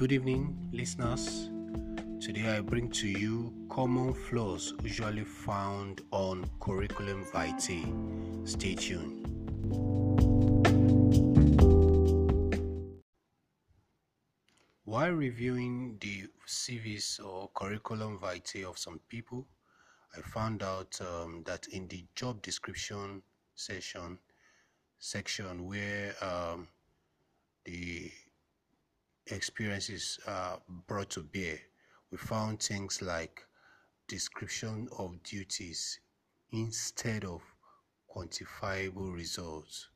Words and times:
Good 0.00 0.12
evening, 0.12 0.56
listeners. 0.72 1.50
Today 2.24 2.56
I 2.56 2.62
bring 2.62 2.88
to 2.92 3.06
you 3.06 3.52
common 3.68 4.14
flaws 4.14 4.72
usually 4.82 5.24
found 5.24 6.00
on 6.10 6.48
curriculum 6.58 7.26
vitae. 7.30 7.84
Stay 8.46 8.76
tuned. 8.76 9.26
While 14.84 15.12
reviewing 15.12 15.98
the 16.00 16.28
CVs 16.48 17.22
or 17.22 17.50
curriculum 17.54 18.18
vitae 18.18 18.64
of 18.64 18.78
some 18.78 19.00
people, 19.10 19.46
I 20.16 20.22
found 20.22 20.62
out 20.62 20.98
um, 21.02 21.42
that 21.44 21.66
in 21.68 21.88
the 21.88 22.06
job 22.14 22.40
description 22.40 23.20
session 23.54 24.18
section 24.98 25.66
where 25.66 26.14
um, 26.22 26.68
the 27.66 28.10
experiences 29.30 30.18
are 30.26 30.58
brought 30.86 31.10
to 31.10 31.22
bear, 31.22 31.58
we 32.10 32.18
found 32.18 32.60
things 32.62 33.00
like 33.02 33.44
description 34.08 34.88
of 34.98 35.22
duties 35.22 36.00
instead 36.52 37.24
of 37.24 37.40
quantifiable 38.14 39.14
results. 39.14 39.88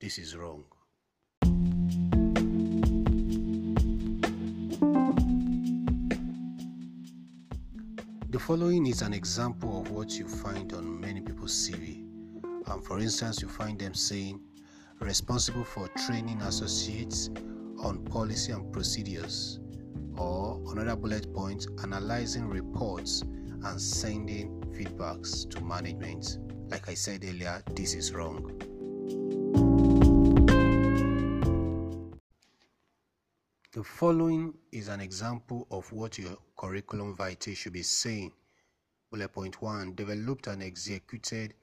This 0.00 0.18
is 0.18 0.36
wrong. 0.36 0.64
The 8.30 8.38
following 8.38 8.86
is 8.86 9.02
an 9.02 9.14
example 9.14 9.80
of 9.80 9.90
what 9.90 10.12
you 10.12 10.28
find 10.28 10.72
on 10.74 11.00
many 11.00 11.20
people's 11.20 11.52
CV. 11.52 12.04
Um, 12.68 12.82
for 12.82 13.00
instance, 13.00 13.42
you 13.42 13.48
find 13.48 13.78
them 13.78 13.94
saying, 13.94 14.40
responsible 15.00 15.64
for 15.64 15.88
training 16.06 16.40
associates 16.42 17.30
on 17.80 18.04
policy 18.04 18.52
and 18.52 18.72
procedures, 18.72 19.60
or 20.16 20.60
another 20.72 20.96
bullet 20.96 21.32
point, 21.32 21.66
analyzing 21.82 22.46
reports 22.48 23.22
and 23.22 23.80
sending 23.80 24.60
feedbacks 24.72 25.48
to 25.50 25.60
management. 25.60 26.38
Like 26.68 26.88
I 26.88 26.94
said 26.94 27.24
earlier, 27.24 27.62
this 27.74 27.94
is 27.94 28.12
wrong. 28.12 28.52
The 33.72 33.84
following 33.84 34.54
is 34.72 34.88
an 34.88 35.00
example 35.00 35.66
of 35.70 35.92
what 35.92 36.18
your 36.18 36.36
curriculum 36.56 37.14
vitae 37.14 37.54
should 37.54 37.74
be 37.74 37.82
saying. 37.82 38.32
Bullet 39.10 39.32
point 39.32 39.62
one 39.62 39.94
developed 39.94 40.48
and 40.48 40.62
executed 40.62 41.54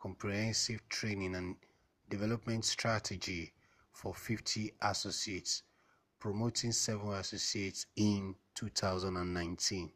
comprehensive 0.00 0.86
training 0.88 1.34
and 1.34 1.56
development 2.10 2.64
strategy 2.64 3.52
for 3.92 4.14
50 4.14 4.72
associates, 4.82 5.62
promoting 6.18 6.72
seven 6.72 7.12
associates 7.12 7.86
in 7.96 8.34
2019. 8.54 9.92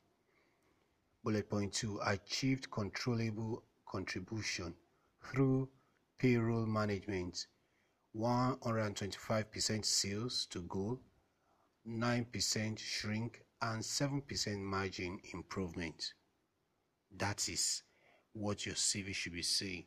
Bullet 1.25 1.50
point 1.50 1.72
two 1.72 2.00
achieved 2.06 2.70
controllable 2.70 3.64
contribution 3.89 4.74
through 5.24 5.69
payroll 6.19 6.67
management, 6.67 7.47
125% 8.17 9.84
sales 9.84 10.47
to 10.50 10.62
goal 10.62 11.00
9% 11.86 12.78
shrink, 12.78 13.42
and 13.62 13.80
7% 13.83 14.58
margin 14.58 15.19
improvement. 15.33 16.14
That 17.17 17.48
is 17.48 17.83
what 18.33 18.67
your 18.67 18.74
CV 18.74 19.14
should 19.14 19.33
be 19.33 19.42
saying. 19.42 19.86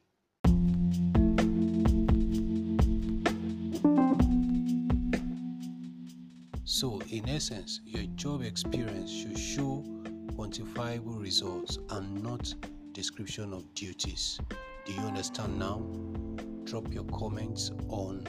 So, 6.79 7.01
in 7.09 7.27
essence, 7.27 7.81
your 7.83 8.03
job 8.15 8.41
experience 8.41 9.11
should 9.11 9.37
show 9.37 9.83
quantifiable 10.31 11.21
results 11.21 11.77
and 11.89 12.23
not 12.23 12.53
description 12.93 13.51
of 13.51 13.65
duties. 13.73 14.39
Do 14.85 14.93
you 14.93 15.01
understand 15.01 15.59
now? 15.59 15.85
Drop 16.63 16.93
your 16.93 17.03
comments 17.03 17.71
on 17.89 18.25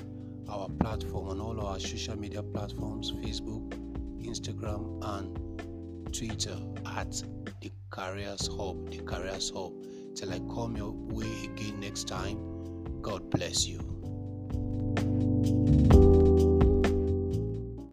our 0.49 0.69
platform 0.69 1.29
on 1.29 1.41
all 1.41 1.65
our 1.65 1.79
social 1.79 2.19
media 2.19 2.43
platforms 2.43 3.13
Facebook, 3.13 3.71
Instagram, 4.21 4.99
and 5.17 6.13
Twitter 6.13 6.59
at 6.97 7.23
the 7.61 7.71
Careers 7.91 8.49
Hub. 8.49 8.91
The 8.91 8.99
Careers 9.05 9.53
Hub. 9.55 9.75
Till 10.17 10.33
I 10.33 10.41
come 10.53 10.77
your 10.77 10.91
way 10.91 11.45
again 11.45 11.79
next 11.79 12.09
time, 12.09 13.01
God 13.01 13.31
bless 13.31 13.69
you. 13.69 13.90